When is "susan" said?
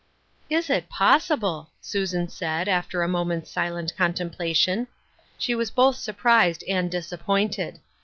1.79-2.27